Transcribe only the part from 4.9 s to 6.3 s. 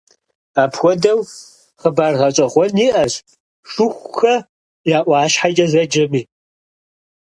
я ӏуащхьэкӏэ» зэджэми.